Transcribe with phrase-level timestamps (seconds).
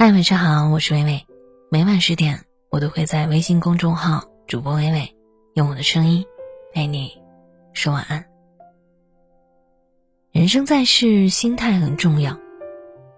[0.00, 1.26] 嗨，晚上好，我是微微。
[1.70, 5.14] 每晚十点，我都会在微信公众号“主播微微”
[5.52, 6.24] 用我的声音
[6.72, 7.20] 陪你
[7.74, 8.24] 说晚安。
[10.32, 12.38] 人生在世，心态很重要。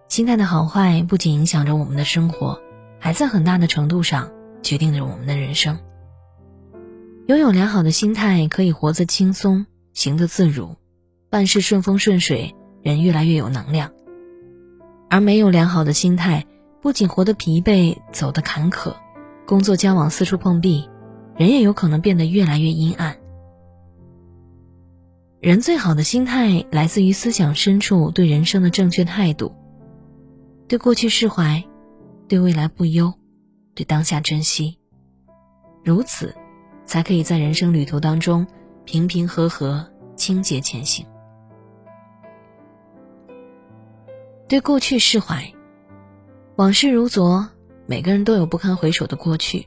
[0.09, 2.61] 心态的好坏不仅影响着我们的生活，
[2.99, 5.79] 还在很大的程度上决定着我们的人生。
[7.29, 10.75] 拥有良好的心态，可以活得轻松，行得自如，
[11.31, 13.93] 办事顺风顺水，人越来越有能量。
[15.09, 16.45] 而没有良好的心态，
[16.83, 18.93] 不仅活得疲惫，走得坎坷，
[19.47, 20.91] 工作交往四处碰壁，
[21.37, 23.17] 人也有可能变得越来越阴暗。
[25.41, 29.55] 人最好的心态来自于思想深处对人生的正确态度，
[30.67, 31.63] 对过去释怀，
[32.27, 33.15] 对未来不忧，
[33.77, 34.77] 对当下珍惜。
[35.85, 36.35] 如此，
[36.85, 38.45] 才可以在人生旅途当中
[38.85, 41.07] 平平和和、清洁前行。
[44.49, 45.49] 对过去释怀。
[46.57, 47.49] 往事如昨，
[47.87, 49.67] 每个人都有不堪回首的过去。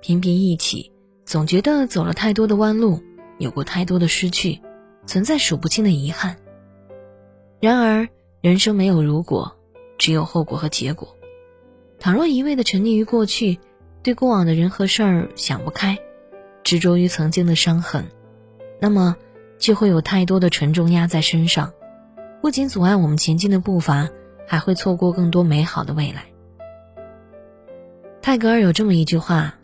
[0.00, 0.92] 频频忆起，
[1.24, 3.02] 总觉得走了太多的弯路，
[3.38, 4.60] 有过太多的失去，
[5.06, 6.36] 存在数不清的遗憾。
[7.60, 8.08] 然而，
[8.40, 9.56] 人生没有如果，
[9.98, 11.16] 只有后果和结果。
[11.98, 13.58] 倘若一味的沉溺于过去，
[14.00, 15.98] 对过往的人和事儿想不开，
[16.62, 18.06] 执着于曾经的伤痕，
[18.80, 19.16] 那么
[19.58, 21.72] 就会有太多的沉重压在身上，
[22.40, 24.08] 不仅阻碍我们前进的步伐。
[24.46, 26.24] 还会错过更多美好的未来。
[28.22, 29.54] 泰戈尔有这么一句话：“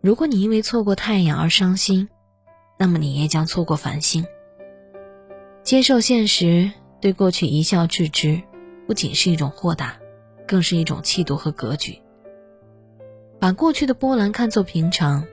[0.00, 2.08] 如果你因为错过太阳而伤心，
[2.78, 4.24] 那么你也将错过繁星。”
[5.64, 8.40] 接受现实，对过去一笑置之，
[8.86, 9.96] 不仅是一种豁达，
[10.46, 11.98] 更是一种气度和格局。
[13.38, 15.24] 把过去的波澜看作平常，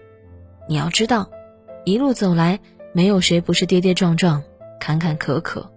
[0.68, 1.30] 你要知道，
[1.86, 2.60] 一路走来，
[2.94, 4.44] 没有谁不是跌跌撞撞、
[4.80, 5.68] 坎坎坷坷。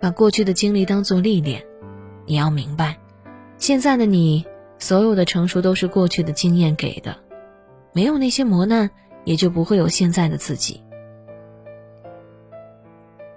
[0.00, 1.62] 把过去的经历当做历练，
[2.24, 2.98] 你要明白，
[3.58, 4.46] 现在的你
[4.78, 7.14] 所有的成熟都是过去的经验给的，
[7.92, 8.90] 没有那些磨难，
[9.24, 10.82] 也就不会有现在的自己。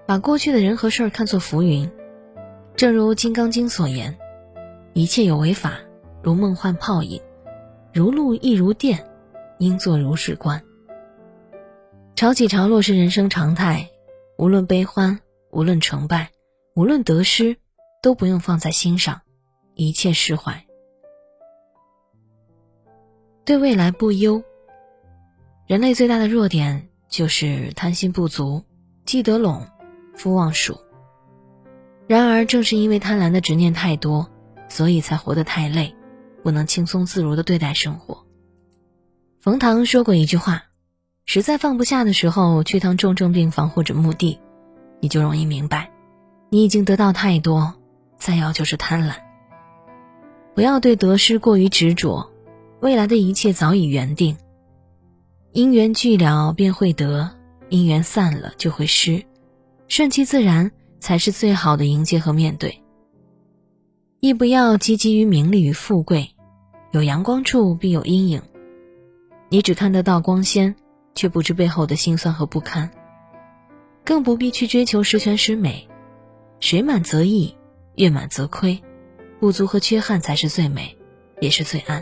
[0.06, 1.90] 把过去的人和事儿看作浮云，
[2.76, 4.18] 正如《金刚经》所言
[4.94, 5.80] ：“一切有为法，
[6.22, 7.22] 如梦幻泡影，
[7.94, 9.06] 如露亦如电，
[9.60, 10.62] 应作如是观。”
[12.16, 13.90] 潮起潮落是人生常态，
[14.38, 15.20] 无论悲欢，
[15.52, 16.30] 无论成败。
[16.76, 17.58] 无论得失，
[18.02, 19.22] 都不用放在心上，
[19.76, 20.66] 一切释怀。
[23.46, 24.44] 对未来不忧。
[25.68, 28.64] 人类最大的弱点就是贪心不足，
[29.06, 29.68] 既得拢，
[30.16, 30.80] 夫忘蜀。
[32.08, 34.30] 然而，正是因为贪婪的执念太多，
[34.68, 35.96] 所以才活得太累，
[36.42, 38.26] 不能轻松自如的对待生活。
[39.40, 40.64] 冯唐说过一句话
[41.26, 44.40] ：“实在放不下的时候，去趟重症病房或者墓地，
[45.00, 45.92] 你就容易明白。”
[46.54, 47.74] 你已经得到太多，
[48.16, 49.16] 再要就是贪婪。
[50.54, 52.32] 不要对得失过于执着，
[52.80, 54.38] 未来的一切早已缘定。
[55.52, 57.32] 因缘聚了便会得，
[57.70, 59.26] 因缘散了就会失，
[59.88, 62.84] 顺其自然才是最好的迎接和面对。
[64.20, 66.36] 亦不要汲汲于名利与富贵，
[66.92, 68.40] 有阳光处必有阴影。
[69.50, 70.76] 你只看得到光鲜，
[71.16, 72.92] 却不知背后的辛酸和不堪。
[74.04, 75.90] 更不必去追求十全十美。
[76.64, 77.58] 水满则溢，
[77.96, 78.82] 月满则亏，
[79.42, 80.98] 不足和缺憾才是最美，
[81.42, 82.02] 也是最安。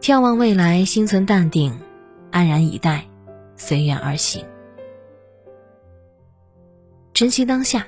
[0.00, 1.78] 眺望未来，心存淡定，
[2.32, 3.06] 安然以待，
[3.56, 4.44] 随缘而行。
[7.12, 7.86] 珍惜当下，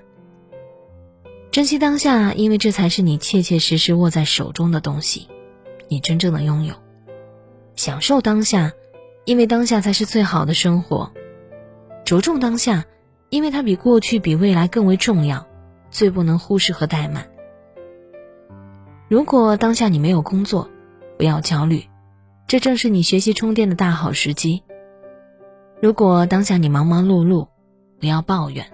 [1.50, 5.26] 珍惜当下，因为这才是你切切实实握在手中的东西，
[5.88, 6.76] 你真正的拥有。
[7.74, 8.72] 享受当下，
[9.24, 11.12] 因为当下才是最好的生活。
[12.04, 12.86] 着重当下。
[13.30, 15.46] 因为它比过去、比未来更为重要，
[15.90, 17.28] 最不能忽视和怠慢。
[19.08, 20.68] 如果当下你没有工作，
[21.16, 21.84] 不要焦虑，
[22.46, 24.62] 这正是你学习充电的大好时机。
[25.80, 27.48] 如果当下你忙忙碌碌，
[28.00, 28.66] 不要抱怨，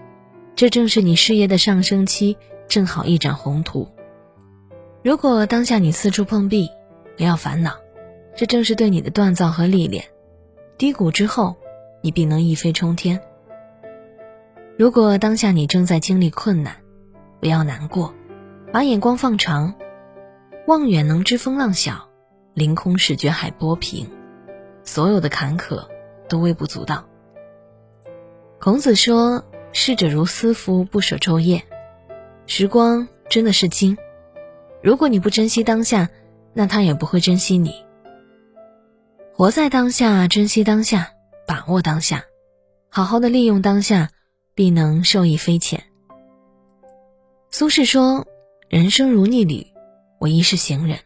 [0.57, 2.37] 这正是你事业的上升期，
[2.69, 3.89] 正好一展宏图。
[5.03, 6.69] 如果当下你四处碰壁，
[7.17, 7.75] 不要烦恼，
[8.35, 10.05] 这正是对你的锻造和历练。
[10.79, 11.57] 低谷之后，
[12.01, 13.21] 你必能一飞冲天。
[14.77, 16.75] 如果当下你正在经历困难，
[17.39, 18.13] 不要难过，
[18.73, 19.73] 把眼光放长，
[20.67, 22.09] 望远能知风浪小，
[22.55, 24.11] 凌空视觉海波平，
[24.83, 25.87] 所有的坎坷
[26.29, 27.05] 都微不足道。
[28.59, 31.63] 孔子说：“逝者如斯夫，不舍昼夜。”
[32.47, 33.97] 时光真的是金，
[34.83, 36.09] 如果你不珍惜当下，
[36.53, 37.73] 那他也不会珍惜你。
[39.33, 41.13] 活在当下，珍惜当下，
[41.47, 42.25] 把握当下，
[42.89, 44.11] 好好的利用当下。
[44.55, 45.85] 必能受益匪浅。
[47.51, 48.27] 苏轼说
[48.71, 49.67] ：“人生如逆旅，
[50.21, 50.99] 我亦是行人。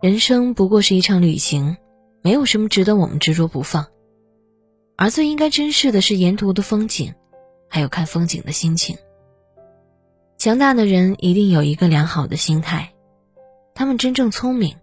[0.00, 1.76] 人生不过是一场旅行，
[2.22, 3.86] 没有什么值得我们执着不放。
[4.96, 7.14] 而最应该珍视的是沿途的风景，
[7.68, 8.96] 还有看风景的心情。
[10.38, 12.94] 强大的人一定有一个良好的心态，
[13.74, 14.76] 他们真正聪明，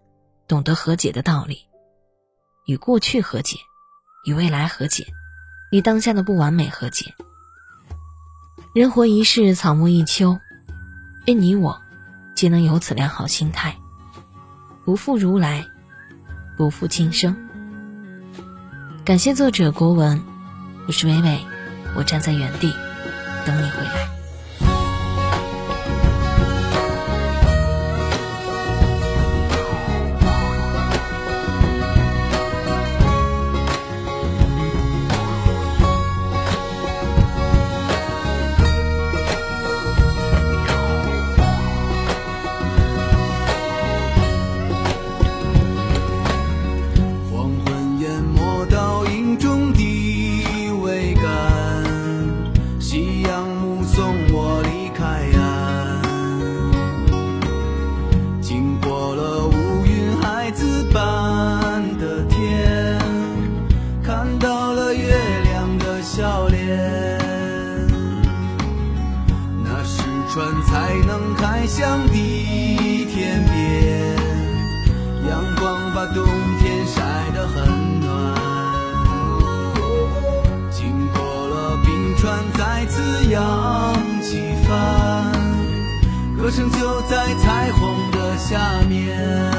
[0.48, 1.68] 懂得和解的道理，
[2.66, 3.58] 与过去和解，
[4.28, 5.06] 与未来和解，
[5.72, 7.06] 与当下的不完美和解。
[8.74, 10.40] 人活一世，草木一秋，
[11.26, 11.82] 愿你我
[12.36, 13.76] 皆能有此良好心态，
[14.86, 15.66] 不负如来，
[16.56, 17.36] 不负今生。
[19.04, 20.24] 感谢作者国文，
[20.88, 21.46] 我是微微，
[21.98, 22.74] 我站在原地
[23.46, 24.21] 等你回来。
[71.74, 74.14] 向地天边，
[75.30, 76.26] 阳光把冬
[76.60, 77.02] 天晒
[77.34, 78.36] 得很暖。
[80.70, 85.32] 经过了冰川，再次扬起帆，
[86.38, 89.51] 歌声就在彩虹的下面。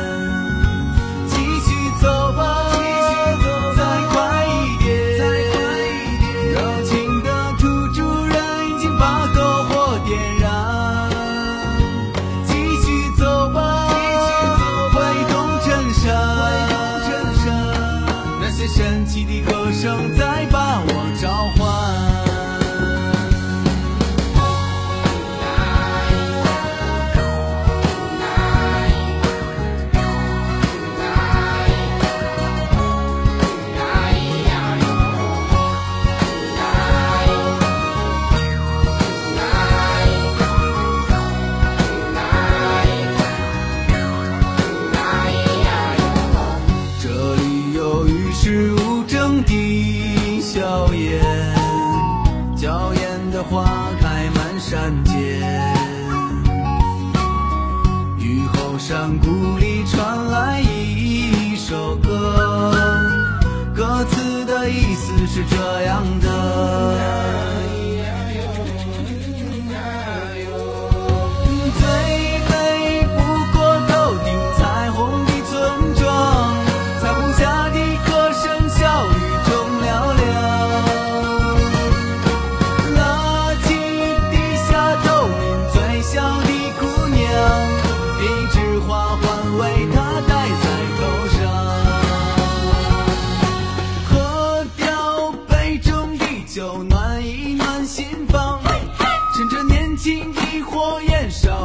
[64.03, 67.42] 歌词的意思是这样的。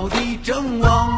[0.09, 1.17] 地正旺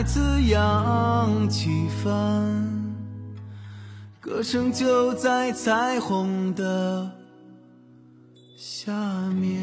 [0.00, 2.66] 再次扬起帆，
[4.18, 7.10] 歌声就在彩虹的
[8.56, 8.90] 下
[9.38, 9.60] 面。